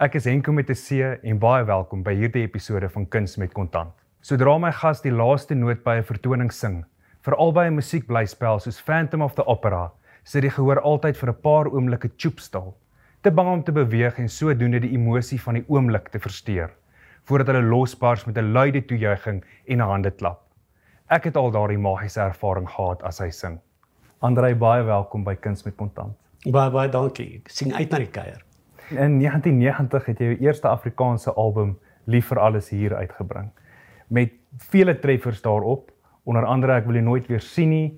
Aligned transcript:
Ek 0.00 0.14
is 0.16 0.24
Henko 0.24 0.52
met 0.56 0.70
'n 0.70 0.80
C 0.80 0.96
en 1.28 1.38
baie 1.38 1.64
welkom 1.68 2.02
by 2.02 2.14
hierdie 2.16 2.40
episode 2.40 2.88
van 2.88 3.04
Kuns 3.06 3.36
met 3.36 3.52
Kontant. 3.52 3.92
Sodra 4.22 4.54
my 4.58 4.70
gas 4.72 5.02
die 5.02 5.12
laaste 5.12 5.54
noot 5.54 5.84
by 5.84 5.96
'n 5.98 6.06
vertoning 6.08 6.50
sing, 6.50 6.86
veral 7.20 7.52
by 7.52 7.66
'n 7.66 7.76
musiekblyspel 7.76 8.60
soos 8.60 8.80
Phantom 8.80 9.20
of 9.20 9.34
the 9.34 9.44
Opera, 9.44 9.92
sit 10.24 10.40
die 10.40 10.50
gehoor 10.50 10.80
altyd 10.80 11.16
vir 11.16 11.28
'n 11.28 11.42
paar 11.42 11.66
oomblikke 11.68 12.10
choopstil, 12.16 12.74
te 13.22 13.30
bang 13.30 13.48
om 13.48 13.62
te 13.62 13.72
beweeg 13.72 14.18
en 14.18 14.28
sodoende 14.28 14.80
die 14.80 14.94
emosie 14.96 15.38
van 15.38 15.54
die 15.54 15.64
oomblik 15.68 16.08
te 16.08 16.18
versteur, 16.18 16.70
voordat 17.24 17.48
hulle 17.48 17.68
losbars 17.68 18.24
met 18.24 18.38
'n 18.38 18.52
luide 18.52 18.80
toejuiging 18.80 19.44
en 19.68 19.78
'n 19.80 19.90
handeklap. 19.92 20.40
Ek 21.10 21.24
het 21.24 21.36
al 21.36 21.50
daardie 21.50 21.78
magiese 21.78 22.20
ervaring 22.20 22.68
gehad 22.68 23.02
as 23.02 23.18
hy 23.18 23.28
sing. 23.30 23.60
Andrei, 24.22 24.54
baie 24.54 24.82
welkom 24.82 25.24
by 25.24 25.34
Kuns 25.34 25.64
met 25.64 25.76
Kontant. 25.76 26.16
Baie 26.50 26.70
baie 26.70 26.88
dankie. 26.88 27.42
Ek 27.44 27.50
sien 27.50 27.74
uit 27.74 27.90
na 27.90 27.98
die 27.98 28.10
kuier. 28.10 28.42
In 28.90 29.18
1990 29.18 30.06
het 30.06 30.18
jy 30.18 30.26
jou 30.32 30.38
eerste 30.40 30.68
Afrikaanse 30.68 31.32
album 31.32 31.78
Lief 32.10 32.26
vir 32.26 32.38
alles 32.42 32.68
hier 32.74 32.94
uitgebring 32.96 33.50
met 34.10 34.32
vele 34.58 34.98
treffers 34.98 35.42
daarop, 35.42 35.92
onder 36.26 36.44
andere 36.44 36.80
ek 36.80 36.88
wil 36.88 36.98
jy 36.98 37.02
nooit 37.06 37.28
weer 37.30 37.42
sien 37.44 37.70
nie 37.70 37.90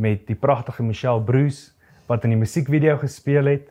met 0.00 0.24
die 0.28 0.36
pragtige 0.38 0.82
Michelle 0.86 1.20
Bruce 1.20 1.74
wat 2.08 2.24
in 2.24 2.32
die 2.32 2.40
musiekvideo 2.40 2.96
gespeel 3.02 3.50
het 3.52 3.68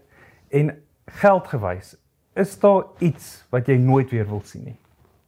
en 0.53 0.75
geldgewys 1.21 1.95
is 2.37 2.53
daar 2.61 2.85
iets 3.01 3.47
wat 3.53 3.69
jy 3.69 3.79
nooit 3.81 4.13
weer 4.13 4.27
wil 4.29 4.43
sien 4.45 4.67
nie. 4.69 4.77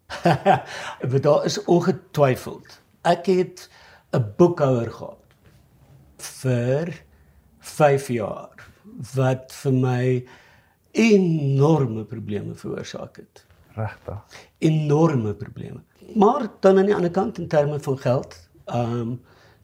Maar 1.09 1.21
daar 1.21 1.45
is 1.45 1.57
ongetwyfeld. 1.65 2.81
Ek 3.01 3.25
het 3.25 3.69
'n 4.13 4.33
boekhouer 4.37 4.91
gehad 4.91 5.25
vir 6.17 6.93
5 7.59 8.07
jaar 8.07 8.69
wat 9.15 9.53
vir 9.63 9.73
my 9.73 10.25
enorme 10.91 12.03
probleme 12.03 12.55
veroorsaak 12.55 13.15
het. 13.17 13.45
Regtig. 13.75 14.41
Enorme 14.57 15.33
probleme. 15.33 15.81
Maar 16.15 16.47
dan 16.59 16.77
aan 16.77 16.85
die 16.85 16.95
ander 16.95 17.11
kant 17.11 17.37
in 17.37 17.47
terme 17.47 17.79
van 17.79 17.97
geld, 17.97 18.49
ehm 18.65 18.99
um, 18.99 19.21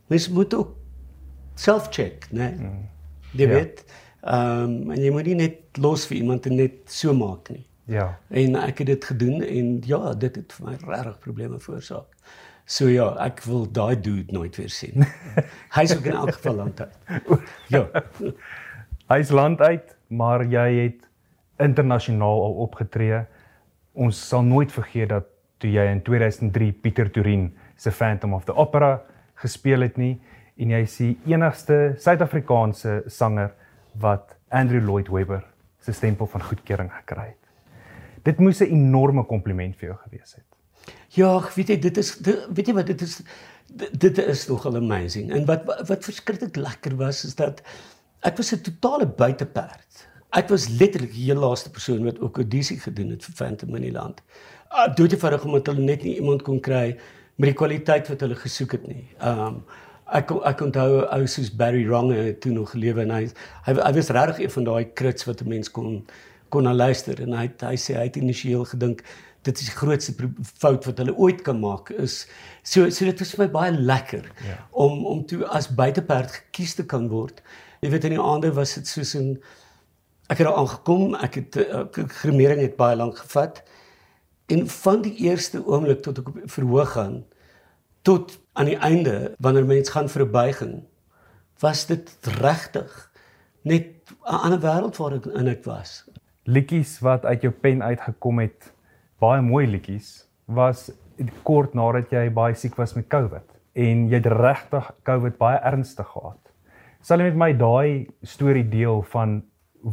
mens 0.08 0.30
moet 0.30 0.54
ook 0.54 0.76
self-check, 1.56 2.28
né? 2.32 2.38
Nee? 2.38 2.54
Mm. 2.56 2.90
Jy 3.32 3.48
Ja. 3.48 3.54
weet, 3.54 3.86
ehm 4.22 4.64
um, 4.64 4.92
en 4.92 5.02
jy 5.02 5.12
moet 5.12 5.26
nie 5.26 5.36
net 5.36 5.78
los 5.78 6.06
vir 6.08 6.18
iemand 6.18 6.46
en 6.46 6.56
net 6.56 6.72
so 6.86 7.14
maak 7.14 7.50
nie. 7.50 7.66
Ja. 7.86 8.20
En 8.30 8.56
ek 8.56 8.78
het 8.78 8.88
dit 8.88 9.06
gedoen 9.06 9.42
en 9.42 9.82
ja, 9.86 10.14
dit 10.14 10.36
het 10.36 10.54
vir 10.54 10.66
my 10.66 10.78
regtig 10.88 11.20
probleme 11.20 11.60
veroorsaak. 11.60 12.08
So 12.66 12.88
ja, 12.90 13.12
ek 13.22 13.44
wil 13.46 13.68
daai 13.72 14.00
dude 14.02 14.34
nooit 14.34 14.56
weer 14.58 14.70
sien. 14.70 15.06
Hy's 15.78 15.94
ook 15.96 16.06
in 16.06 16.16
elk 16.18 16.34
geval 16.34 16.56
lank 16.56 16.80
uit. 16.80 16.96
Ja. 17.70 17.86
Hy's 19.14 19.30
land 19.30 19.60
uit, 19.62 19.96
maar 20.08 20.46
jy 20.50 20.66
het 20.80 21.06
internasionaal 21.60 22.44
al 22.44 22.54
opgetree. 22.66 23.24
Ons 23.94 24.20
sal 24.28 24.44
nooit 24.44 24.72
vergeet 24.72 25.10
dat 25.10 25.28
toe 25.58 25.72
jy 25.72 25.86
in 25.92 26.02
2003 26.04 26.72
Pieter 26.84 27.12
Torin 27.12 27.50
se 27.78 27.92
Phantom 27.92 28.34
of 28.34 28.46
the 28.46 28.56
Opera 28.56 29.02
gespeel 29.36 29.82
het 29.82 29.98
nie 29.98 30.20
en 30.56 30.72
jy 30.72 30.82
is 30.86 30.98
die 30.98 31.14
enigste 31.32 31.96
Suid-Afrikaanse 32.00 33.04
sanger 33.12 33.52
wat 34.00 34.36
Andrew 34.50 34.84
Lloyd 34.84 35.12
Webber 35.12 35.44
se 35.84 35.94
stempel 35.94 36.28
van 36.32 36.44
goedkeuring 36.44 36.92
gekry 37.02 37.28
het. 37.34 37.42
Dit 38.26 38.40
moes 38.40 38.62
'n 38.62 38.72
enorme 38.72 39.24
kompliment 39.24 39.76
vir 39.76 39.90
jou 39.90 39.98
gewees 40.04 40.36
het. 40.36 40.46
Ja, 41.10 41.38
ek 41.38 41.54
weet 41.56 41.68
jy, 41.68 41.80
dit 41.80 41.98
is 41.98 42.18
dit, 42.18 42.48
weet 42.56 42.68
jy 42.68 42.74
wat 42.74 42.88
dit 42.88 43.02
is 43.02 43.22
dit, 43.68 44.00
dit 44.00 44.18
is 44.18 44.48
nogal 44.48 44.76
amazing. 44.76 45.32
En 45.32 45.46
wat, 45.46 45.64
wat 45.88 46.04
verskriklik 46.04 46.56
lekker 46.56 46.96
was 46.96 47.24
is 47.26 47.36
dat 47.36 47.62
ek 48.22 48.38
was 48.38 48.54
'n 48.54 48.62
totale 48.62 49.06
buiteperd. 49.06 50.08
Ek 50.36 50.50
was 50.52 50.68
letterlik 50.80 51.14
die 51.16 51.30
heel 51.30 51.40
laaste 51.40 51.70
persoon 51.72 52.04
wat 52.04 52.20
ook 52.20 52.38
audisie 52.42 52.80
gedoen 52.80 53.14
het 53.16 53.24
vir 53.24 53.36
Phantom 53.40 53.76
in 53.76 53.86
die 53.88 53.92
land. 53.96 54.22
Uh, 54.72 54.90
Doodgewoonig 54.98 55.46
omdat 55.48 55.68
hulle 55.72 55.86
net 55.86 56.04
nie 56.04 56.18
iemand 56.20 56.44
kon 56.44 56.60
kry 56.60 56.98
met 57.40 57.52
die 57.52 57.58
kwaliteit 57.60 58.10
wat 58.12 58.24
hulle 58.26 58.36
gesoek 58.36 58.72
het 58.78 58.88
nie. 58.88 59.04
Um 59.24 59.62
ek 60.14 60.30
ek 60.46 60.60
onthou 60.62 60.90
'n 61.02 61.08
ou 61.16 61.26
soos 61.28 61.50
Barry 61.50 61.86
Wronge 61.88 62.16
het 62.16 62.42
toe 62.42 62.52
nog 62.52 62.72
gelewe 62.76 63.02
en 63.02 63.10
hy 63.12 63.24
hy, 63.66 63.74
hy 63.74 63.94
was 63.94 64.10
regtig 64.14 64.40
een 64.44 64.52
van 64.54 64.64
daai 64.64 64.86
krits 64.94 65.26
wat 65.26 65.42
'n 65.42 65.50
mens 65.50 65.72
kon 65.72 66.06
kon 66.50 66.64
na 66.64 66.74
luister 66.74 67.22
en 67.22 67.34
hy 67.34 67.42
het, 67.48 67.62
hy 67.62 67.76
sê 67.76 67.96
hy 67.96 68.04
het 68.04 68.16
initieel 68.16 68.66
gedink 68.66 69.02
dit 69.44 69.60
is 69.60 69.66
die 69.66 69.76
grootste 69.78 70.14
fout 70.60 70.86
wat 70.86 70.98
hulle 70.98 71.16
ooit 71.18 71.42
kan 71.42 71.60
maak 71.60 71.90
is 71.90 72.28
so 72.64 72.90
so 72.90 73.06
dit 73.06 73.20
was 73.20 73.32
vir 73.34 73.46
my 73.46 73.52
baie 73.52 73.72
lekker 73.72 74.26
Ja. 74.48 74.58
om 74.72 75.06
om 75.06 75.26
toe 75.26 75.46
as 75.48 75.68
buiteperd 75.68 76.32
gekies 76.32 76.76
te 76.76 76.86
kan 76.86 77.08
word. 77.10 77.42
Jy 77.82 77.90
weet 77.90 78.04
in 78.04 78.16
die 78.18 78.22
aande 78.22 78.54
was 78.54 78.76
dit 78.76 78.88
soos 78.88 79.16
'n 79.16 79.40
ek 80.30 80.38
het 80.38 80.48
daar 80.48 80.58
aangekom, 80.58 81.16
ek 81.16 81.36
het 81.36 81.56
eh, 81.56 81.80
ek- 81.80 82.12
gremering 82.22 82.62
het 82.62 82.76
baie 82.78 82.96
lank 82.96 83.18
gevat 83.18 83.64
en 84.48 84.68
van 84.68 85.02
die 85.02 85.16
eerste 85.26 85.62
oomblik 85.66 86.02
tot 86.02 86.18
ek 86.20 86.28
op 86.28 86.38
verhoog 86.46 86.92
gaan 86.92 87.24
tot 88.06 88.38
aan 88.54 88.66
die 88.66 88.78
einde 88.78 89.36
wanneer 89.40 89.66
mens 89.66 89.90
gaan 89.90 90.10
vir 90.10 90.26
'n 90.26 90.32
buiging 90.32 90.84
was 91.60 91.86
dit 91.86 92.18
regtig 92.42 93.12
net 93.64 93.86
'n 94.26 94.36
ander 94.46 94.60
wêreld 94.60 94.98
waar 94.98 95.14
ek 95.14 95.26
in 95.26 95.48
ek 95.48 95.64
was. 95.66 96.06
Liedjies 96.44 97.00
wat 97.00 97.26
uit 97.26 97.42
jou 97.42 97.52
pen 97.52 97.82
uitgekom 97.84 98.40
het, 98.40 98.74
baie 99.20 99.42
mooi 99.42 99.66
liedjies, 99.68 100.28
was 100.46 100.92
kort 101.44 101.74
nadat 101.74 102.12
jy 102.12 102.30
baie 102.30 102.54
siek 102.54 102.76
was 102.78 102.94
met 102.94 103.08
COVID 103.08 103.44
en 103.74 104.08
jy 104.10 104.16
het 104.16 104.26
regtig 104.26 104.92
COVID 105.04 105.38
baie 105.38 105.58
ernstig 105.58 106.08
gehad. 106.08 106.38
Sal 107.02 107.18
jy 107.20 107.24
met 107.24 107.36
my 107.36 107.54
daai 107.54 108.08
storie 108.24 108.70
deel 108.70 109.02
van 109.02 109.44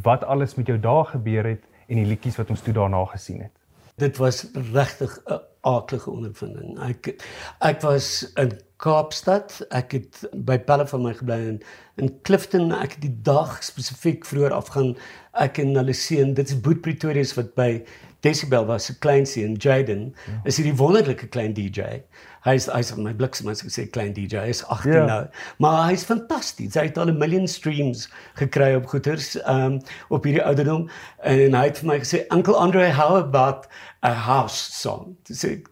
wat 0.01 0.25
alles 0.25 0.55
met 0.55 0.67
jou 0.67 0.79
daar 0.81 1.05
gebeur 1.05 1.45
het 1.45 1.65
en 1.87 2.01
die 2.01 2.09
liedjies 2.09 2.39
wat 2.41 2.51
ons 2.51 2.63
toe 2.65 2.73
daarna 2.73 3.05
gesien 3.13 3.43
het? 3.45 3.53
Dit 4.01 4.17
was 4.17 4.47
regtig 4.73 5.19
'n 5.29 5.41
aardige 5.61 6.11
ondervinding. 6.11 6.79
Ek 6.81 7.23
ek 7.61 7.81
was 7.81 8.33
in 8.35 8.53
Kaapstad. 8.77 9.61
Ek 9.71 9.93
het 9.93 10.23
by 10.33 10.59
pelle 10.59 10.87
van 10.87 11.03
my 11.03 11.13
gebly 11.15 11.39
in 11.49 11.63
in 11.97 12.11
Clifton. 12.23 12.73
Ek 12.73 12.97
het 12.97 13.03
die 13.05 13.19
dag 13.23 13.63
spesifiek 13.63 14.25
vroeër 14.27 14.53
afgaan. 14.53 14.97
Ek 15.33 15.59
en 15.59 15.77
hulle 15.77 15.93
seun, 15.93 16.35
dit 16.35 16.49
is 16.49 16.61
Boet 16.61 16.81
Pretorius 16.81 17.35
wat 17.35 17.55
by 17.55 17.85
Decibel 18.23 18.67
was, 18.67 18.85
se 18.87 18.95
klein 18.99 19.27
seun 19.27 19.57
Jaden, 19.59 20.15
ja. 20.27 20.33
is 20.45 20.57
hierdie 20.57 20.77
wonderlike 20.79 21.27
klein 21.35 21.55
DJ. 21.55 22.03
Hy's 22.45 22.67
hy's 22.71 22.93
my 22.97 23.13
bliksem 23.15 23.49
as 23.51 23.63
ek 23.63 23.71
sê 23.71 23.85
klein 23.91 24.13
DJ. 24.15 24.45
Hy's 24.47 24.63
18 24.71 24.93
Ja. 24.93 25.07
nou. 25.07 25.27
Maar 25.59 25.89
hy's 25.91 26.05
fantasties. 26.05 26.75
Hy 26.75 26.87
het 26.89 26.99
al 26.99 27.11
'n 27.11 27.19
miljoen 27.19 27.49
streams 27.49 28.09
gekry 28.39 28.75
op 28.75 28.87
goeters 28.87 29.37
um 29.47 29.81
op 30.11 30.25
hierdie 30.25 30.43
ouderdom 30.43 30.89
en 31.23 31.55
hy 31.55 31.65
het 31.65 31.79
vir 31.79 31.87
my 31.89 31.99
gesê 31.99 32.27
Uncle 32.31 32.55
Andre 32.55 32.91
how 32.93 33.17
about 33.17 33.67
a 34.03 34.13
house 34.13 34.71
song. 34.73 35.17
Toe 35.25 35.37
sê 35.37 35.51
ek 35.59 35.69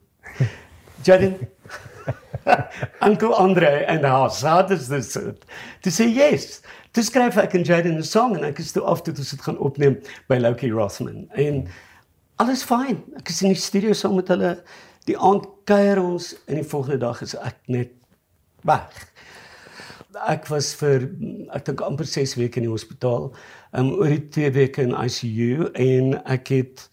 Jaden 1.02 1.38
Uncle 3.08 3.34
Andre 3.34 3.84
and 3.86 4.04
house. 4.04 4.42
How 4.42 4.62
does 4.62 4.88
this 4.88 5.12
sit? 5.12 5.44
Toe 5.82 5.90
sê 5.92 6.06
yes. 6.08 6.60
Toe 6.92 7.02
skryf 7.04 7.36
ek 7.38 7.54
en 7.54 7.64
Jaden 7.64 7.98
'n 7.98 8.02
song 8.02 8.36
en 8.36 8.44
ek 8.44 8.58
is 8.58 8.72
toe 8.72 8.82
af 8.82 9.02
toe 9.02 9.14
toe 9.14 9.24
dit 9.24 9.42
gaan 9.42 9.58
opneem 9.58 9.98
by 10.28 10.36
Loki 10.38 10.70
Rothman. 10.70 11.28
En 11.34 11.66
alles 12.40 12.64
fyn. 12.66 13.02
Ek 13.20 13.30
is 13.32 13.42
in 13.44 13.54
die 13.54 13.60
studio 13.60 13.94
saam 13.96 14.16
met 14.18 14.30
hulle. 14.32 14.54
Die 15.08 15.16
aand 15.18 15.46
kuier 15.68 16.00
ons 16.02 16.32
en 16.46 16.60
die 16.60 16.66
volgende 16.66 17.00
dag 17.04 17.20
is 17.24 17.36
ek 17.38 17.60
net 17.72 17.94
weg. 18.68 19.04
Ek 20.26 20.48
was 20.50 20.72
vir 20.80 21.06
ek 21.54 21.68
dink 21.68 21.84
amper 21.86 22.08
6 22.08 22.36
weke 22.40 22.60
in 22.60 22.68
die 22.68 22.72
hospitaal. 22.72 23.30
Um 23.76 23.92
oor 23.98 24.12
die 24.12 24.24
2 24.32 24.52
weke 24.56 24.84
in 24.86 24.96
ICU 24.96 25.70
en 25.70 26.16
ek 26.24 26.52
het 26.56 26.86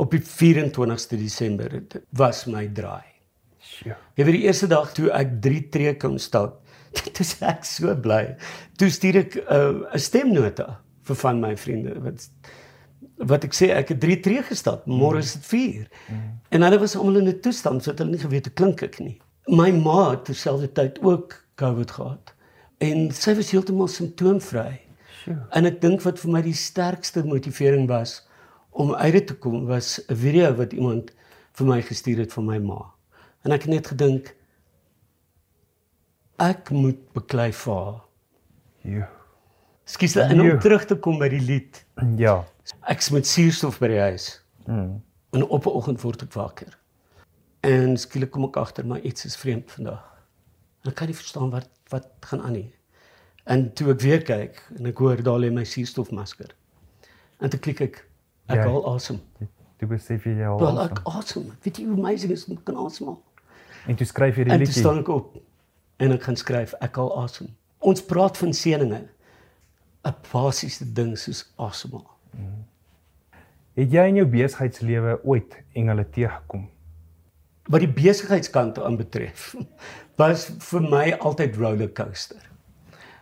op 0.00 0.14
die 0.14 0.22
24ste 0.24 1.18
Desember 1.20 1.68
dit 1.72 1.98
was 2.18 2.46
my 2.50 2.64
draai. 2.74 3.04
Sjoe. 3.62 3.96
Jy 4.18 4.26
weet 4.26 4.38
die 4.38 4.46
eerste 4.48 4.68
dag 4.70 4.90
toe 4.96 5.10
ek 5.14 5.36
3 5.44 5.60
tree 5.74 5.92
kon 6.00 6.18
stap, 6.22 6.58
toe 6.96 7.22
is 7.24 7.36
ek 7.46 7.66
so 7.68 7.94
bly. 8.04 8.24
Toe 8.80 8.90
stuur 8.92 9.22
ek 9.22 9.38
'n 9.42 9.84
uh, 9.92 10.00
stemnota 10.00 10.80
vir 11.06 11.18
van 11.22 11.40
my 11.42 11.54
vriende 11.58 11.94
wat 12.02 12.26
wat 13.26 13.44
ek 13.46 13.54
sê 13.54 13.70
ek 13.74 13.92
het 13.94 14.00
3 14.02 14.20
tree 14.20 14.42
gestap, 14.42 14.86
môre 14.86 15.22
is 15.22 15.34
dit 15.36 15.44
4. 15.46 15.88
Mm. 16.08 16.22
En 16.50 16.66
hulle 16.66 16.78
was 16.82 16.96
almal 16.96 17.20
in 17.20 17.28
'n 17.28 17.40
toestand 17.40 17.82
sodat 17.82 17.98
hulle 17.98 18.16
nie 18.16 18.24
geweet 18.24 18.46
hoe 18.46 18.54
klink 18.54 18.82
ek 18.82 18.98
nie. 19.00 19.20
My 19.46 19.70
ma 19.70 20.10
het 20.10 20.24
terselfdertyd 20.24 21.02
ook 21.02 21.36
COVID 21.54 21.90
gehad 21.90 22.34
en 22.78 23.10
sy 23.10 23.34
was 23.34 23.50
heeltemal 23.50 23.88
simptoomvry. 23.88 24.80
Sjoe. 25.22 25.38
En 25.50 25.66
ek 25.66 25.80
dink 25.80 26.02
wat 26.02 26.18
vir 26.18 26.30
my 26.30 26.42
die 26.42 26.56
sterkste 26.56 27.24
motivering 27.24 27.88
was 27.88 28.22
om 28.70 28.94
uit 28.94 29.12
dit 29.12 29.26
te 29.26 29.34
kom 29.34 29.66
was 29.66 30.00
'n 30.08 30.14
video 30.14 30.54
wat 30.54 30.72
iemand 30.72 31.12
vir 31.52 31.66
my 31.66 31.82
gestuur 31.82 32.18
het 32.18 32.32
van 32.32 32.44
my 32.44 32.58
ma. 32.58 32.92
En 33.44 33.52
ek 33.52 33.62
het 33.62 33.70
net 33.70 33.86
gedink 33.86 34.34
ek 36.38 36.70
moet 36.70 37.12
beklei 37.12 37.52
vir 37.52 37.74
haar. 37.74 38.00
Skus 39.84 40.16
en 40.16 40.40
om 40.40 40.58
terug 40.58 40.84
te 40.84 40.96
kom 40.96 41.18
by 41.18 41.28
die 41.28 41.40
lied. 41.40 41.84
Ja. 42.16 42.44
Ek's 42.88 43.10
met 43.10 43.26
suurstof 43.26 43.78
by 43.82 43.88
die 43.88 43.98
huis. 44.00 44.42
Mm. 44.66 45.02
En 45.32 45.44
op 45.48 45.64
'n 45.66 45.68
oggend 45.68 46.00
word 46.00 46.22
ek 46.22 46.32
wakker. 46.32 46.78
En 47.60 47.96
skielik 47.96 48.30
kom 48.30 48.44
ek 48.44 48.56
agter 48.56 48.86
maar 48.86 49.00
iets 49.00 49.24
is 49.24 49.36
vreemd 49.36 49.70
vandag. 49.70 50.02
En 50.84 50.90
ek 50.90 50.94
kan 50.96 51.06
nie 51.06 51.16
verstaan 51.16 51.50
wat 51.50 51.68
wat 51.88 52.06
gaan 52.20 52.42
aan 52.42 52.52
nie. 52.52 52.74
En 53.44 53.72
toe 53.74 53.90
ek 53.92 54.00
weer 54.00 54.22
kyk 54.22 54.62
en 54.78 54.86
ek 54.86 54.98
hoor 54.98 55.22
daar 55.22 55.38
lê 55.38 55.50
my 55.52 55.64
suurstofmasker. 55.64 56.50
En 57.40 57.50
toe 57.50 57.58
klik 57.60 57.80
ek 57.80 58.08
Ek 58.48 58.56
Ja. 58.56 58.62
haal 58.68 58.94
asem. 58.94 59.20
Toe 59.78 59.88
besef 59.88 60.24
jy 60.24 60.30
jy 60.36 60.44
al. 60.46 60.58
Wel, 60.58 60.68
awesome. 60.78 60.90
ek 60.90 61.06
asem. 61.06 61.52
Weet 61.62 61.76
jy 61.76 61.84
hoe 61.84 61.96
amazing 61.96 62.32
is 62.32 62.44
om 62.48 62.62
kan 62.64 62.76
asemhaal? 62.76 63.22
En 63.86 63.96
toe 63.96 64.06
skryf 64.06 64.36
jy 64.36 64.44
die 64.44 64.52
En 64.52 64.58
toe 64.58 64.66
liedjie. 64.66 64.82
staan 64.82 64.98
ek 64.98 65.08
op 65.08 65.36
en 65.96 66.12
ek 66.12 66.22
gaan 66.22 66.36
skryf. 66.36 66.72
Ek 66.80 66.96
haal 66.96 67.22
asem. 67.22 67.48
Ons 67.78 68.02
praat 68.02 68.36
van 68.36 68.52
seëninge. 68.52 69.08
'n 70.04 70.14
Basiese 70.32 70.92
ding 70.92 71.18
soos 71.18 71.52
asemhaal. 71.56 72.10
Het 73.78 73.94
jy 73.94 74.04
in 74.10 74.20
jou 74.20 74.26
besigheidslewe 74.28 75.16
ooit 75.24 75.54
engele 75.72 76.04
teëgekom? 76.12 76.66
Wat 77.72 77.80
die 77.80 77.92
besigheidskant 77.94 78.80
aanbetref, 78.82 79.52
was 80.20 80.50
vir 80.66 80.88
my 80.92 81.04
altyd 81.18 81.56
rollercoaster. 81.56 82.42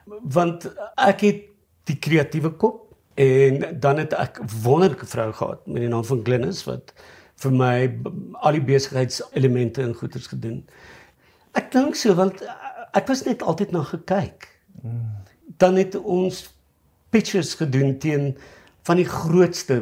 Want 0.06 0.66
ek 0.98 1.22
het 1.26 1.46
die 1.90 1.98
kreatiewe 2.02 2.50
kop 2.58 2.88
en 3.20 3.62
dan 3.80 4.02
het 4.02 4.14
ek 4.18 4.40
wonderlike 4.64 5.06
vrou 5.06 5.30
gehad 5.32 5.66
met 5.66 5.84
die 5.84 5.90
naam 5.92 6.04
van 6.08 6.22
Glynis 6.26 6.64
wat 6.66 6.94
vir 7.40 7.54
my 7.56 7.74
al 8.44 8.56
die 8.58 8.64
besigheidselemente 8.64 9.84
en 9.84 9.94
goeders 9.96 10.28
gedoen. 10.32 10.64
Ek 11.56 11.70
dink 11.72 11.98
so 11.98 12.14
want 12.18 12.42
ek 12.96 13.06
was 13.10 13.24
net 13.26 13.42
altyd 13.46 13.72
na 13.76 13.84
gekyk. 13.86 14.48
Dan 15.62 15.78
het 15.78 15.94
ons 15.98 16.42
pitches 17.14 17.54
gedoen 17.60 17.98
teen 18.02 18.32
van 18.90 18.98
die 18.98 19.06
grootste 19.06 19.76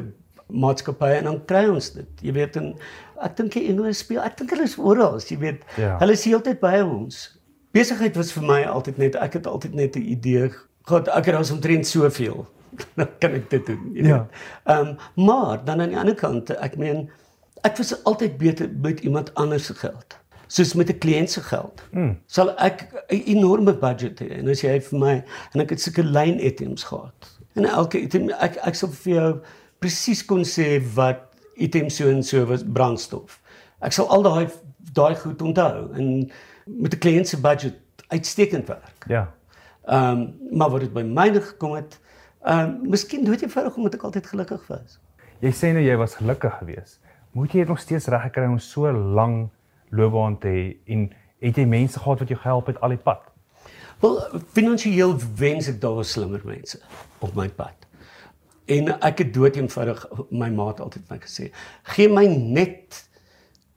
maatskappye 0.52 1.19
en 1.22 1.25
dan 1.28 1.40
kry 1.49 1.64
ons 1.72 1.90
dit. 1.96 2.08
Jy 2.25 2.32
weet 2.37 2.56
en 2.60 2.70
ek 3.25 3.37
dink 3.40 3.52
die 3.56 3.66
Engele 3.72 3.93
speel, 3.96 4.20
ek 4.25 4.37
dink 4.40 4.52
hulle 4.55 4.66
is 4.69 4.76
oral, 4.78 5.19
jy 5.28 5.38
weet. 5.43 5.64
Ja. 5.81 5.96
Hulle 6.02 6.12
is 6.16 6.25
heeltyd 6.28 6.60
by 6.60 6.78
ons. 6.84 7.22
Besigheid 7.76 8.16
was 8.16 8.32
vir 8.32 8.44
my 8.49 8.62
altyd 8.69 8.99
net 9.00 9.16
ek 9.20 9.38
het 9.40 9.46
altyd 9.50 9.75
net 9.75 9.96
'n 9.96 10.05
idee 10.16 10.50
gehad 10.88 11.08
ek 11.08 11.26
het 11.26 11.37
ons 11.37 11.50
omtrent 11.52 11.87
soveel. 11.87 12.46
Dan 12.96 13.08
kan 13.20 13.32
ek 13.32 13.50
dit 13.50 13.66
doen. 13.66 13.90
jy 13.94 14.06
Ja. 14.06 14.19
weet. 14.19 14.28
Ehm 14.64 14.96
maar 15.16 15.64
dan 15.64 15.81
aan 15.81 15.88
die 15.88 15.99
ander 15.99 16.14
kant, 16.14 16.50
ek 16.50 16.76
meen 16.76 17.11
ek 17.64 17.76
was 17.76 18.04
altyd 18.04 18.38
beter 18.38 18.69
met 18.82 19.00
iemand 19.00 19.34
anders 19.34 19.66
se 19.66 19.75
geld. 19.75 20.16
Soos 20.46 20.75
met 20.75 20.88
'n 20.88 20.99
kliënt 20.99 21.31
se 21.31 21.40
geld. 21.43 21.82
Mm. 21.93 22.16
Sal 22.26 22.50
ek 22.58 22.88
'n 23.11 23.22
enorme 23.37 23.75
budget 23.75 24.20
hê 24.20 24.31
en 24.38 24.49
as 24.49 24.61
jy 24.62 24.81
vir 24.81 24.99
my 24.99 25.25
en 25.54 25.61
ek 25.61 25.70
het 25.70 25.81
sulke 25.81 26.02
lyn 26.02 26.38
items 26.40 26.84
gehad. 26.84 27.38
En 27.58 27.66
elke 27.66 28.00
item 28.00 28.31
ek 28.38 28.60
ek 28.69 28.76
sal 28.78 28.93
vir 29.02 29.14
jou 29.14 29.31
presies 29.82 30.22
kon 30.26 30.44
sê 30.46 30.76
wat 30.94 31.25
item 31.58 31.88
so 31.90 32.10
en 32.10 32.22
so 32.22 32.44
was 32.46 32.62
brandstof. 32.62 33.40
Ek 33.82 33.94
sal 33.96 34.06
al 34.14 34.22
daai 34.26 34.46
daai 34.94 35.14
goed 35.19 35.43
onthou 35.43 35.88
en 35.99 36.31
met 36.66 36.94
'n 36.94 37.02
kliënt 37.02 37.28
se 37.28 37.40
budget 37.40 37.76
uitstekend 38.14 38.69
werk. 38.69 39.05
Ja. 39.08 39.26
Ehm 39.88 40.20
um, 40.20 40.58
maar 40.58 40.70
wat 40.70 40.81
dit 40.81 40.93
by 40.93 41.02
myne 41.02 41.40
gekom 41.40 41.75
het, 41.75 41.99
ehm 42.43 42.58
um, 42.58 42.90
miskien 42.90 43.25
dood 43.25 43.43
eenvoudig 43.43 43.76
omdat 43.76 43.94
ek 43.94 44.02
altyd 44.02 44.26
gelukkig 44.26 44.66
was. 44.66 45.00
Jy 45.40 45.52
sê 45.52 45.72
nou 45.72 45.82
jy 45.82 45.96
was 45.96 46.14
gelukkig 46.14 46.54
geweest. 46.58 47.00
Moet 47.32 47.52
jy 47.52 47.58
dit 47.58 47.69
nog 47.69 47.81
steeds 47.81 48.06
reg 48.06 48.22
gekry 48.22 48.46
om 48.46 48.58
so 48.58 48.93
lank 48.93 49.50
loopbaan 49.90 50.38
te 50.38 50.49
hê 50.49 50.93
en 50.93 51.11
het 51.40 51.56
jy 51.56 51.66
mense 51.66 51.99
gehad 51.99 52.19
wat 52.19 52.28
jou 52.28 52.40
gehelp 52.40 52.66
het 52.66 52.81
al 52.81 52.88
die 52.88 53.02
pad? 53.02 53.22
Wel, 54.00 54.19
finansiëel 54.55 55.17
wens 55.37 55.69
ek 55.71 55.81
daar 55.83 55.99
was 55.99 56.15
slimmer 56.15 56.43
mense 56.47 56.79
op 57.19 57.35
my 57.35 57.49
pad. 57.49 57.87
En 58.69 58.93
ek 59.00 59.25
het 59.25 59.35
dood 59.35 59.56
eenvoudig 59.56 60.05
my 60.31 60.50
maat 60.55 60.81
altyd 60.85 61.09
my 61.11 61.19
gesê, 61.23 61.49
gee 61.97 62.09
my 62.12 62.27
net 62.29 63.05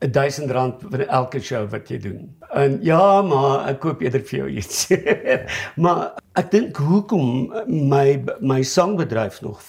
1000 0.01 0.51
rand 0.51 0.81
vir 0.89 1.03
elke 1.07 1.39
show 1.41 1.61
wat 1.69 1.89
jy 1.89 1.99
doen. 2.01 2.21
En 2.57 2.79
ja, 2.85 3.21
maar 3.25 3.67
ek 3.69 3.81
koop 3.83 4.01
eerder 4.01 4.23
vir 4.25 4.39
jou 4.39 4.47
iets. 4.61 4.87
maar 5.83 6.15
ek 6.37 6.49
dink 6.53 6.77
hoekom 6.81 7.53
my 7.69 8.05
my 8.41 8.61
sangbedryf 8.65 9.41
nog 9.45 9.61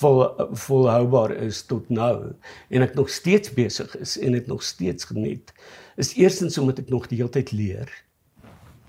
vol 0.00 0.24
volhoubaar 0.66 1.36
is 1.48 1.62
tot 1.68 1.88
nou 1.88 2.34
en 2.68 2.84
ek 2.84 2.96
nog 2.98 3.08
steeds 3.12 3.52
besig 3.56 3.96
is 4.00 4.18
en 4.20 4.36
dit 4.36 4.46
nog 4.50 4.64
steeds 4.64 5.08
geniet 5.08 5.52
is 5.96 6.12
eerstens 6.20 6.58
omdat 6.60 6.84
ek 6.84 6.92
nog 6.92 7.08
die 7.08 7.20
hele 7.22 7.32
tyd 7.32 7.52
leer. 7.56 7.88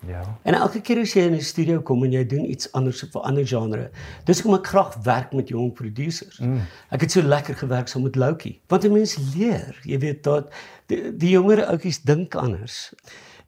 Ja. 0.07 0.23
En 0.43 0.53
elke 0.53 0.81
keer 0.81 1.01
as 1.01 1.13
jy 1.13 1.25
in 1.27 1.35
die 1.35 1.45
studio 1.45 1.81
kom 1.85 2.03
en 2.03 2.13
jy 2.15 2.23
doen 2.25 2.45
iets 2.49 2.71
anders 2.77 3.03
of 3.03 3.15
'n 3.15 3.25
ander 3.27 3.47
genre, 3.47 3.89
dis 4.25 4.41
hoekom 4.41 4.59
ek 4.59 4.67
graag 4.67 4.95
werk 5.03 5.33
met 5.33 5.49
jong 5.49 5.73
producers. 5.73 6.37
Mm. 6.37 6.61
Ek 6.89 7.01
het 7.01 7.11
so 7.11 7.21
lekker 7.21 7.55
gewerk 7.55 7.87
saam 7.87 8.03
met 8.03 8.15
Loukie. 8.15 8.61
Want 8.67 8.83
'n 8.83 8.91
mens 8.93 9.17
leer, 9.35 9.79
jy 9.83 9.99
weet 9.99 10.23
dat 10.23 10.53
die, 10.85 11.17
die 11.17 11.29
jonger 11.29 11.65
ouetjies 11.65 12.01
dink 12.01 12.35
anders. 12.35 12.93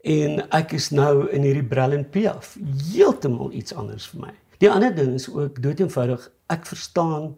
En 0.02 0.50
ek 0.50 0.72
is 0.72 0.90
nou 0.90 1.30
in 1.30 1.42
hierdie 1.42 1.68
Brel 1.68 1.92
en 1.92 2.10
Piaf, 2.10 2.58
heeltemal 2.94 3.52
iets 3.52 3.74
anders 3.74 4.08
vir 4.08 4.20
my. 4.20 4.34
Die 4.58 4.70
ander 4.72 4.96
ding 4.96 5.14
is 5.14 5.30
ook 5.30 5.62
dood 5.62 5.80
eenvoudig, 5.80 6.32
ek 6.48 6.66
verstaan 6.66 7.36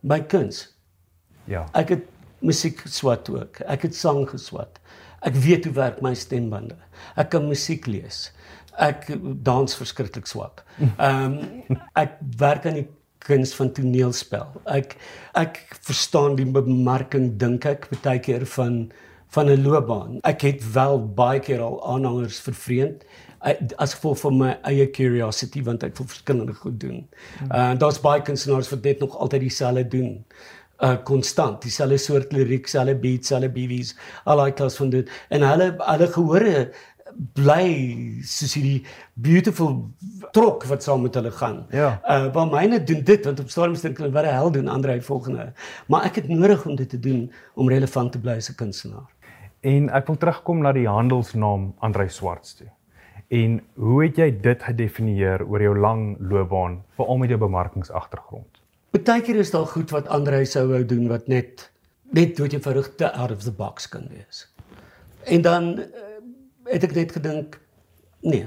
my 0.00 0.20
kuns. 0.20 0.76
Ja. 1.44 1.68
Ek 1.72 1.88
het 1.88 2.04
musiek 2.44 2.80
geswat 2.84 3.28
ook. 3.28 3.60
Ek 3.60 3.82
het 3.82 3.96
sang 3.96 4.28
geswat. 4.28 4.80
Ek 5.24 5.36
weet 5.40 5.64
hoe 5.64 5.74
werk 5.76 6.02
my 6.04 6.14
stembande. 6.14 6.76
Ek 7.16 7.30
kan 7.32 7.48
musiek 7.48 7.86
lees. 7.86 8.28
Ek 8.76 9.06
dans 9.46 9.76
verskriklik 9.78 10.28
swak. 10.30 10.64
Ehm 10.98 11.38
um, 11.38 11.80
ek 11.96 12.18
werk 12.40 12.66
aan 12.66 12.80
die 12.82 12.88
kuns 13.24 13.54
van 13.56 13.72
toneelspel. 13.72 14.50
Ek 14.68 14.96
ek 15.38 15.60
verstaan 15.86 16.36
die 16.36 16.46
bemarking 16.46 17.34
dink 17.40 17.64
ek 17.70 17.88
baie 18.02 18.20
keer 18.20 18.44
van 18.56 18.90
van 19.34 19.50
'n 19.50 19.62
loopbaan. 19.62 20.18
Ek 20.22 20.42
het 20.46 20.72
wel 20.72 21.00
baie 21.14 21.40
keer 21.40 21.60
al 21.60 21.80
aanhangers 21.94 22.38
vervreemd 22.40 23.02
as 23.76 23.94
gevolg 23.94 24.18
van 24.18 24.36
my 24.38 24.50
eie 24.64 24.86
curiosity 24.90 25.62
want 25.62 25.82
ek 25.82 25.96
wil 25.98 26.06
verskillende 26.06 26.54
goed 26.54 26.80
doen. 26.80 27.08
Uh 27.50 27.72
daar's 27.78 28.00
baie 28.00 28.22
kunstenaars 28.22 28.70
wat 28.70 28.82
net 28.82 29.00
nog 29.00 29.16
altyd 29.16 29.40
dieselfde 29.40 29.88
doen 29.88 30.24
uh 30.84 30.96
konstant 31.08 31.62
dieselfde 31.62 31.98
soort 31.98 32.32
liriek, 32.32 32.66
dieselfde 32.66 32.96
beats, 33.00 33.28
dieselfde 33.28 33.52
BW's, 33.54 33.94
al 34.24 34.42
daai 34.42 34.52
klas 34.58 34.76
van 34.80 34.90
dit 34.90 35.14
en 35.30 35.46
hulle 35.48 35.70
hulle 35.78 36.10
gehore 36.16 36.58
bly 37.34 37.66
soos 38.26 38.54
hierdie 38.58 38.84
beautiful 39.14 39.76
trok 40.34 40.64
wat 40.70 40.82
saam 40.82 41.04
met 41.06 41.14
hulle 41.18 41.30
gaan. 41.30 41.64
Ja. 41.70 41.98
Uh 42.10 42.30
waar 42.34 42.48
myne 42.50 42.80
doen 42.84 43.02
dit 43.04 43.24
want 43.24 43.40
op 43.40 43.50
stadiums 43.52 43.84
dink 43.86 44.00
hulle 44.02 44.12
wat 44.14 44.26
die 44.26 44.34
hel 44.34 44.52
doen 44.54 44.70
ander 44.72 44.94
hy 44.94 45.00
volgende. 45.00 45.50
Maar 45.88 46.08
ek 46.10 46.22
het 46.22 46.30
nodig 46.32 46.66
om 46.66 46.76
dit 46.76 46.90
te 46.90 47.00
doen 47.00 47.26
om 47.54 47.70
relevant 47.70 48.12
te 48.12 48.20
bly 48.20 48.38
as 48.42 48.50
'n 48.50 48.58
kunstenaar. 48.58 49.08
En 49.60 49.88
ek 49.88 50.06
wil 50.06 50.16
terugkom 50.16 50.58
na 50.62 50.72
die 50.72 50.88
handelsnaam 50.88 51.72
Andrei 51.78 52.08
Swarts 52.08 52.54
toe. 52.54 52.68
En 53.28 53.60
hoe 53.74 54.02
het 54.04 54.16
jy 54.16 54.40
dit 54.40 54.62
gedefinieer 54.62 55.46
oor 55.46 55.62
jou 55.62 55.78
lang 55.78 56.16
loopbaan, 56.20 56.82
veral 56.96 57.16
met 57.16 57.28
jou 57.28 57.38
bemarkingsagtergrond? 57.40 58.63
Partykeer 58.94 59.40
is 59.42 59.50
daar 59.50 59.66
goed 59.66 59.90
wat 59.90 60.06
Andre 60.06 60.44
sou 60.46 60.68
wou 60.70 60.84
doen 60.86 61.08
wat 61.10 61.26
net 61.26 61.70
net 62.14 62.36
dood 62.38 62.52
eenvoudig 62.54 62.92
te 62.94 63.08
out 63.10 63.32
of 63.34 63.42
the 63.42 63.50
box 63.50 63.88
kan 63.90 64.04
wees. 64.06 64.44
En 65.26 65.42
dan 65.42 65.64
uh, 65.82 65.86
het 66.70 66.86
ek 66.86 66.94
net 66.94 67.14
gedink 67.16 67.56
nee, 68.22 68.44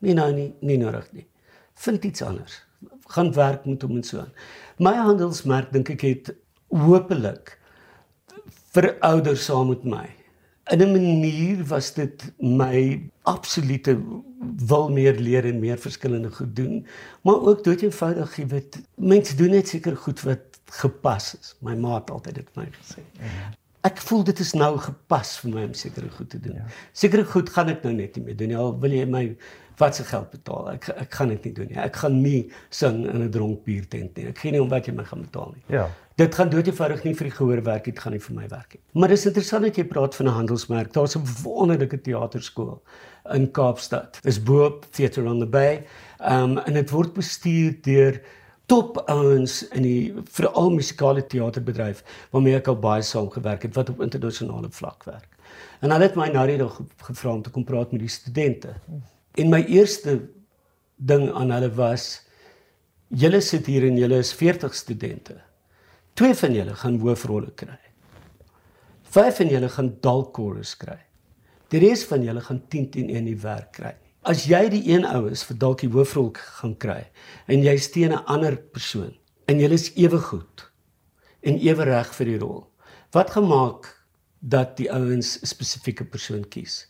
nee 0.00 0.14
nou 0.16 0.30
nie, 0.32 0.54
nie 0.64 0.78
nodig 0.80 1.04
nie. 1.12 1.26
Vind 1.84 2.06
iets 2.08 2.24
anders. 2.24 2.62
Gaan 3.12 3.34
werk 3.36 3.66
met 3.68 3.84
hom 3.84 3.98
en 4.00 4.06
so 4.08 4.22
aan. 4.22 4.32
My 4.80 4.94
handelsmerk 4.96 5.68
dink 5.76 5.92
ek 5.92 6.06
het 6.08 6.32
hopelik 6.72 7.58
verouder 8.72 9.36
saam 9.36 9.68
met 9.74 9.84
my. 9.84 10.06
In 10.72 10.80
'n 10.80 10.96
manier 10.96 11.60
was 11.68 11.92
dit 11.92 12.24
my 12.38 13.10
absolute 13.28 13.98
wil 14.66 14.90
meer 14.92 15.16
leer 15.18 15.46
en 15.48 15.58
meer 15.58 15.78
verskillende 15.80 16.30
goed 16.30 16.56
doen, 16.56 16.86
maar 17.22 17.40
ook 17.40 17.64
dood 17.64 17.80
eenvoudig, 17.80 18.36
jy 18.36 18.46
weet, 18.46 18.80
mense 18.94 19.36
doen 19.36 19.54
net 19.56 19.68
seker 19.68 19.96
goed 19.96 20.20
wat 20.26 20.60
gepas 20.80 21.32
is. 21.38 21.54
My 21.64 21.74
ma 21.78 21.96
het 21.98 22.10
altyd 22.10 22.40
dit 22.40 22.52
vir 22.54 22.62
my 22.62 22.68
gesê. 22.76 23.04
Ek 23.88 24.02
voel 24.04 24.24
dit 24.28 24.42
is 24.44 24.52
nou 24.52 24.74
gepas 24.78 25.32
vir 25.40 25.54
my 25.54 25.64
om 25.70 25.74
sekere 25.74 26.10
goed 26.12 26.28
te 26.30 26.40
doen. 26.40 26.58
Ja. 26.60 26.66
Sekere 26.92 27.24
goed 27.24 27.48
gaan 27.54 27.72
ek 27.72 27.86
nou 27.86 27.94
net 27.96 28.18
nie 28.18 28.26
meer 28.26 28.36
doen 28.36 28.52
nie. 28.52 28.58
Al 28.60 28.74
wil 28.82 28.92
jy 28.92 29.06
my 29.08 29.24
wat 29.80 29.96
se 29.96 30.04
geld 30.04 30.30
betaal. 30.30 30.70
Ek 30.76 30.88
ek 30.88 31.18
gaan 31.18 31.32
dit 31.32 31.48
nie 31.48 31.52
doen 31.56 31.70
nie. 31.72 31.78
Ek 31.80 31.96
gaan 32.02 32.20
nie 32.22 32.50
sing 32.68 33.02
in 33.06 33.22
'n 33.22 33.30
dronk 33.30 33.64
biertent 33.64 34.16
nie. 34.16 34.26
Ek 34.28 34.38
gee 34.38 34.52
nie 34.52 34.62
om 34.62 34.68
wat 34.68 34.86
jy 34.86 34.94
my 34.94 35.04
gaan 35.04 35.26
betaal 35.26 35.54
nie. 35.54 35.76
Ja. 35.76 35.88
Dit 36.20 36.34
gaan 36.34 36.50
dood 36.50 36.66
eenvoudig 36.66 37.04
nie 37.04 37.14
vir 37.14 37.28
die 37.30 37.36
gehoor 37.36 37.62
werk 37.64 37.86
nie, 37.86 37.94
dit 37.94 38.02
gaan 38.02 38.12
nie 38.12 38.20
vir 38.20 38.36
my 38.36 38.48
werk 38.48 38.74
nie. 38.74 38.82
Maar 38.92 39.08
dis 39.08 39.26
interessant 39.26 39.62
dat 39.62 39.76
jy 39.76 39.84
praat 39.84 40.14
van 40.14 40.26
'n 40.26 40.32
handelsmerk. 40.32 40.92
Daar's 40.92 41.16
'n 41.16 41.24
wonderlike 41.42 42.00
teaterskool 42.00 42.82
in 43.32 43.50
Kaapstad. 43.50 44.20
Dis 44.22 44.42
Boop 44.42 44.86
Theatre 44.92 45.24
on 45.28 45.38
the 45.38 45.46
Bay. 45.46 45.86
Um 46.20 46.58
en 46.58 46.74
dit 46.74 46.90
word 46.90 47.14
bestuur 47.14 47.82
deur 47.82 48.20
top 48.66 49.02
ouens 49.10 49.68
in 49.74 49.82
die 49.82 50.14
veral 50.30 50.70
musikale 50.70 51.26
teaterbedryf 51.26 52.04
waarmee 52.30 52.56
ek 52.56 52.68
al 52.68 52.78
baie 52.78 53.02
saam 53.02 53.30
gewerk 53.30 53.62
het 53.62 53.74
wat 53.74 53.88
op 53.88 54.00
internasionale 54.00 54.70
vlak 54.70 55.04
werk. 55.04 55.28
En 55.80 55.90
hulle 55.90 56.06
het 56.06 56.18
my 56.18 56.28
nou 56.28 56.46
net 56.46 56.62
gevra 57.08 57.32
om 57.32 57.42
te 57.42 57.50
kom 57.50 57.64
praat 57.64 57.92
met 57.92 58.00
die 58.00 58.12
studente. 58.12 58.74
En 59.38 59.50
my 59.50 59.62
eerste 59.68 60.16
ding 60.96 61.30
aan 61.30 61.52
hulle 61.54 61.70
was 61.74 62.22
julle 63.08 63.40
sit 63.40 63.66
hier 63.66 63.86
en 63.86 63.98
julle 63.98 64.18
is 64.22 64.32
40 64.34 64.74
studente. 64.74 65.36
Twee 66.14 66.34
van 66.34 66.54
julle 66.54 66.74
gaan 66.74 66.98
hoofrolle 67.00 67.52
kry. 67.54 67.78
Vyf 69.10 69.40
van 69.40 69.50
julle 69.50 69.68
gaan 69.68 69.94
dalk 70.02 70.36
chorus 70.36 70.76
kry. 70.78 70.98
Die 71.70 71.80
res 71.82 72.04
van 72.06 72.22
julle 72.26 72.42
gaan 72.42 72.62
10 72.68 72.90
teen 72.94 73.10
1 73.10 73.30
die 73.30 73.38
werk 73.42 73.72
kry. 73.78 73.94
As 74.26 74.44
jy 74.50 74.66
die 74.68 74.82
een 74.90 75.06
ou 75.08 75.30
is 75.30 75.42
vir 75.48 75.56
dalk 75.62 75.80
die 75.80 75.90
hoofrol 75.90 76.32
gaan 76.36 76.74
kry 76.82 77.00
en 77.48 77.62
jy 77.64 77.76
steun 77.78 78.12
'n 78.12 78.26
ander 78.26 78.56
persoon 78.56 79.14
en 79.48 79.58
julle 79.58 79.74
is 79.74 79.92
ewe 79.96 80.18
goed 80.18 80.66
en 81.42 81.58
ewe 81.58 81.84
reg 81.84 82.14
vir 82.14 82.26
die 82.26 82.38
rol. 82.38 82.66
Wat 83.12 83.30
gemaak 83.30 83.88
dat 84.40 84.76
die 84.76 84.90
ouens 84.92 85.38
'n 85.40 85.46
spesifieke 85.46 86.04
persoon 86.04 86.44
kies? 86.48 86.86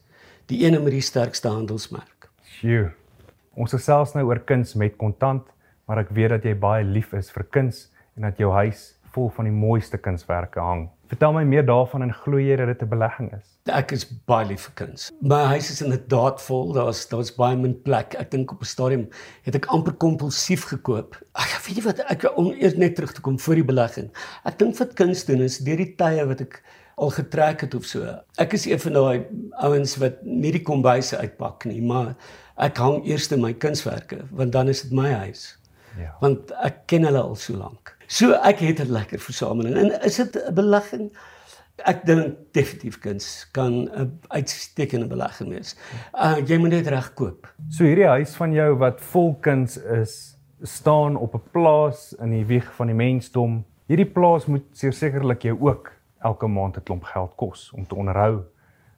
Die 0.46 0.64
een 0.64 0.82
met 0.82 0.92
die 0.92 1.00
sterkste 1.00 1.48
handelsmerk. 1.48 2.19
Sjoe. 2.50 2.88
Ons 3.54 3.74
gesels 3.76 4.10
nou 4.16 4.24
oor 4.26 4.40
kuns 4.46 4.74
met 4.78 4.96
kontant, 4.98 5.44
maar 5.86 6.00
ek 6.02 6.08
weet 6.16 6.32
dat 6.34 6.46
jy 6.48 6.54
baie 6.58 6.86
lief 6.86 7.12
is 7.14 7.28
vir 7.30 7.44
kuns 7.54 7.84
en 8.18 8.26
dat 8.26 8.40
jou 8.42 8.50
huis 8.56 8.88
vol 9.14 9.28
van 9.36 9.46
die 9.46 9.54
mooiste 9.54 9.98
kunswerke 10.02 10.62
hang. 10.62 10.88
Vertel 11.10 11.34
my 11.34 11.42
meer 11.46 11.64
daarvan 11.66 12.04
en 12.06 12.12
glo 12.14 12.38
jy 12.42 12.56
dat 12.58 12.70
dit 12.70 12.82
'n 12.82 12.90
belegging 12.90 13.30
is? 13.38 13.46
Ek 13.66 13.92
is 13.92 14.04
baie 14.26 14.46
lief 14.46 14.66
vir 14.66 14.74
kuns. 14.86 15.10
My 15.22 15.44
huis 15.54 15.70
is 15.70 15.82
inderdaad 15.82 16.42
vol. 16.42 16.72
Daar's 16.72 17.06
daar's 17.08 17.30
baie 17.34 17.56
min 17.56 17.74
plek. 17.82 18.14
Ek 18.18 18.30
dink 18.30 18.52
op 18.52 18.60
'n 18.60 18.64
stadium 18.64 19.08
het 19.42 19.54
ek 19.54 19.66
amper 19.66 19.92
kompulsief 19.92 20.64
gekoop. 20.64 21.18
Ag, 21.34 21.66
weet 21.66 21.76
jy 21.76 21.82
wat? 21.82 21.98
Ek 22.10 22.36
om 22.36 22.52
eers 22.52 22.76
net 22.76 22.94
terug 22.94 23.12
te 23.12 23.20
kom 23.20 23.38
vir 23.38 23.54
die 23.54 23.64
belegging. 23.64 24.10
Ek 24.44 24.58
dink 24.58 24.78
wat 24.78 24.94
kuns 24.94 25.24
doen 25.24 25.40
is 25.40 25.58
deur 25.58 25.76
die 25.76 25.94
tye 25.96 26.26
wat 26.26 26.40
ek 26.40 26.62
al 27.00 27.10
getrek 27.10 27.64
het 27.64 27.74
of 27.74 27.86
so. 27.88 28.04
Ek 28.40 28.52
is 28.56 28.66
een 28.68 28.80
van 28.82 28.98
daai 28.98 29.24
ouens 29.64 29.96
wat 30.02 30.20
nie 30.26 30.52
die 30.52 30.64
kombuise 30.64 31.16
uitpak 31.20 31.64
nie, 31.68 31.80
maar 31.82 32.12
ek 32.60 32.80
hang 32.82 33.00
eers 33.08 33.30
my 33.32 33.54
kunswerke 33.56 34.20
want 34.30 34.52
dan 34.52 34.68
is 34.68 34.84
dit 34.84 34.92
my 34.96 35.08
huis. 35.24 35.48
Ja. 35.98 36.12
Want 36.20 36.52
ek 36.62 36.84
ken 36.92 37.08
hulle 37.08 37.22
al 37.22 37.36
so 37.40 37.56
lank. 37.56 37.94
So 38.06 38.36
ek 38.44 38.60
het 38.60 38.80
'n 38.80 38.92
lekker 38.92 39.18
versameling. 39.18 39.76
En 39.76 40.02
is 40.04 40.16
dit 40.16 40.36
'n 40.36 40.54
belegging? 40.54 41.10
Ek 41.86 42.04
dink 42.04 42.36
definitief 42.52 42.98
kuns 42.98 43.48
kan 43.52 43.88
'n 43.88 44.20
uitstekende 44.28 45.06
belegging 45.06 45.50
wees. 45.50 45.76
Uh 46.12 46.36
jy 46.46 46.58
moet 46.58 46.70
net 46.70 46.86
reg 46.86 47.14
koop. 47.14 47.48
So 47.68 47.84
hierdie 47.84 48.06
huis 48.08 48.34
van 48.34 48.52
jou 48.52 48.76
wat 48.76 49.00
vol 49.00 49.34
kuns 49.40 49.76
is, 49.76 50.36
staan 50.62 51.16
op 51.16 51.34
'n 51.34 51.42
plaas 51.52 52.14
in 52.20 52.30
die 52.30 52.44
wieg 52.44 52.74
van 52.74 52.86
die 52.86 52.96
mensdom. 52.96 53.64
Hierdie 53.86 54.12
plaas 54.12 54.46
moet 54.46 54.64
sekerlik 54.72 55.42
jou 55.42 55.56
ook 55.60 55.99
elke 56.20 56.46
maand 56.46 56.76
'n 56.76 56.82
klomp 56.82 57.04
geld 57.04 57.32
kos 57.36 57.70
om 57.74 57.86
te 57.86 57.94
onderhou. 57.94 58.42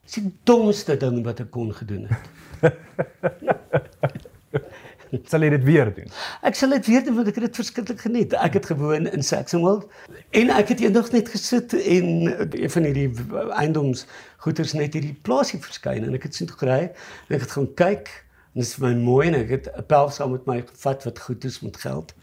Dis 0.03 0.13
die 0.13 0.33
domste 0.43 0.97
ding 0.97 1.23
wat 1.23 1.39
ek 1.39 1.51
kon 1.51 1.73
gedoen 1.73 2.07
het. 2.09 2.23
sal 5.29 5.45
jy 5.45 5.51
dit 5.53 5.63
weer 5.67 5.91
doen? 5.93 6.09
Ek 6.45 6.57
sal 6.57 6.73
dit 6.75 6.89
weer 6.89 7.03
doen 7.05 7.17
want 7.19 7.29
ek 7.29 7.37
het 7.37 7.47
dit 7.47 7.59
verskriklik 7.61 8.01
geniet. 8.01 8.33
Ek 8.33 8.57
het 8.57 8.65
gewoon 8.71 9.07
in 9.07 9.23
Saxonwold 9.25 9.85
en 10.39 10.51
ek 10.53 10.73
het 10.73 10.83
eendag 10.83 11.11
net 11.13 11.29
gesit 11.29 11.75
en 11.77 12.09
een 12.49 12.73
van 12.75 12.87
hierdie 12.89 13.09
eiendoms 13.59 14.05
goeders 14.45 14.73
net 14.77 14.97
hierdie 14.97 15.15
plaasie 15.25 15.61
verskyn 15.63 16.07
en 16.07 16.17
ek 16.17 16.27
het 16.27 16.35
sien 16.39 16.49
toe 16.49 16.57
gery 16.63 16.81
en 16.89 17.37
ek 17.37 17.45
het 17.45 17.55
gaan 17.57 17.69
kyk 17.79 18.11
en 18.53 18.61
dit 18.61 18.67
is 18.67 18.75
vir 18.77 18.89
my 18.89 18.93
mooi 19.05 19.27
en 19.29 19.39
ek 19.43 19.55
het 19.57 19.71
'n 19.71 19.87
pel 19.87 20.09
saam 20.09 20.33
met 20.35 20.45
my 20.49 20.59
gevat 20.61 21.05
wat 21.05 21.19
goed 21.19 21.45
is 21.45 21.61
met 21.61 21.77
geld. 21.77 22.13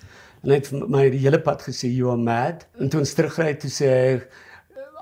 En 0.42 0.50
hy 0.50 0.56
het 0.56 0.70
my 0.72 1.10
die 1.10 1.20
hele 1.20 1.40
pad 1.40 1.62
gesê 1.62 1.88
you 1.88 2.10
are 2.10 2.18
mad 2.18 2.66
en 2.78 2.88
toe 2.88 3.00
ons 3.00 3.14
terugry 3.14 3.54
toe 3.54 3.70
sê 3.70 3.86
hy 3.86 4.20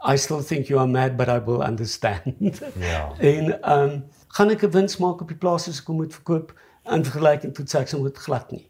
I 0.07 0.17
still 0.17 0.43
think 0.43 0.67
you 0.67 0.78
are 0.78 0.88
mad 0.88 1.17
but 1.17 1.28
I 1.28 1.38
will 1.38 1.62
understand. 1.62 2.23
Ja. 2.78 3.12
en 3.19 3.62
ehm 3.62 3.90
um, 3.90 4.05
gaan 4.28 4.50
ek 4.50 4.62
'n 4.62 4.71
wins 4.71 4.97
maak 4.97 5.21
op 5.21 5.28
die 5.28 5.37
plase 5.37 5.71
as 5.71 5.81
ek 5.81 5.88
moet 5.88 6.14
verkoop? 6.14 6.55
in 6.93 7.05
vergelyking 7.05 7.55
tot 7.55 7.71
seks 7.71 7.95
om 7.95 8.05
dit 8.07 8.19
glad 8.19 8.50
nie. 8.50 8.64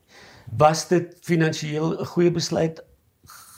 Was 0.58 0.86
dit 0.88 1.14
finansiëel 1.26 2.00
'n 2.00 2.04
goeie 2.12 2.30
besluit? 2.30 2.82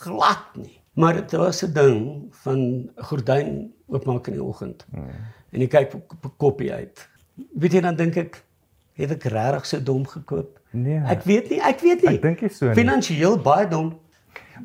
Glad 0.01 0.45
nie. 0.55 0.81
Maar 0.93 1.15
dit 1.15 1.33
was 1.33 1.63
'n 1.65 1.73
ding 1.73 2.27
van 2.31 2.91
gordyn 2.97 3.73
oopmaak 3.87 4.27
in 4.27 4.33
die 4.33 4.43
oggend. 4.43 4.85
Hmm. 4.91 5.09
En 5.51 5.61
ek 5.61 5.71
kyk 5.71 5.95
op 5.95 6.25
'n 6.25 6.37
koppie 6.37 6.73
uit. 6.73 7.09
Weet 7.53 7.73
jy 7.73 7.81
dan 7.81 7.97
dink 7.97 8.17
ek 8.17 8.45
het 8.93 9.11
ek 9.11 9.23
regtig 9.23 9.67
so 9.67 9.83
dom 9.83 10.07
gekoop? 10.07 10.61
Nee. 10.71 11.01
Ek 11.07 11.23
weet 11.23 11.49
nie, 11.51 11.61
ek 11.61 11.81
weet 11.81 12.03
nie. 12.03 12.15
Ek 12.15 12.23
dink 12.23 12.41
jy 12.41 12.49
so. 12.49 12.73
Finansiëel 12.73 13.41
baie 13.43 13.69
dom. 13.69 13.99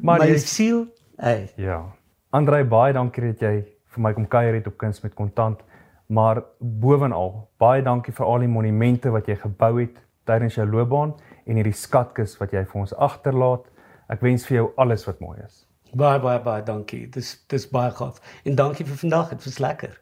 Maar 0.02 0.20
my 0.20 0.28
jy 0.28 0.38
siel, 0.38 0.88
hey. 1.16 1.52
Ja. 1.56 1.96
Andrei, 2.36 2.66
baie 2.68 2.92
dankie 2.92 3.30
dat 3.30 3.44
jy 3.46 3.52
vir 3.96 4.02
my 4.04 4.12
kom 4.12 4.26
kuier 4.28 4.58
het 4.58 4.66
op 4.68 4.76
kuns 4.82 5.00
met 5.06 5.14
kontant. 5.16 5.62
Maar 6.12 6.42
bovenal, 6.60 7.30
baie 7.64 7.84
dankie 7.86 8.12
vir 8.18 8.28
al 8.28 8.44
die 8.44 8.50
monumente 8.52 9.14
wat 9.14 9.30
jy 9.32 9.38
gebou 9.40 9.72
het 9.78 10.02
tydens 10.28 10.58
jou 10.60 10.66
loopbaan 10.68 11.14
en 11.46 11.62
hierdie 11.62 11.78
skatkis 11.80 12.36
wat 12.42 12.52
jy 12.52 12.66
vir 12.68 12.82
ons 12.82 12.96
agterlaat. 13.08 13.70
Ek 14.12 14.26
wens 14.26 14.44
vir 14.50 14.58
jou 14.58 14.66
alles 14.84 15.08
wat 15.08 15.24
mooi 15.24 15.38
is. 15.46 15.64
Baie 15.96 16.20
baie 16.20 16.42
baie 16.44 16.66
dankie. 16.68 17.06
Dis 17.08 17.38
dis 17.48 17.70
baie 17.72 17.94
gaaf. 17.96 18.20
En 18.44 18.60
dankie 18.60 18.84
vir 18.90 19.00
vandag. 19.06 19.32
Dit 19.32 19.48
was 19.48 19.62
lekker. 19.64 19.96